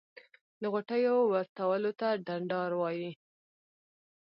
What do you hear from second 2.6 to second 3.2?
وایی.